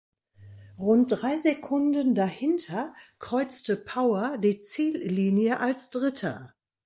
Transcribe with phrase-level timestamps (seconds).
[0.79, 6.55] Rund drei Sekunden dahinter kreuzte Power die Ziellinie als dritter.